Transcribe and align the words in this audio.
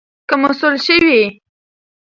که 0.27 0.35
مسؤول 0.41 0.75
شوې 0.85 1.19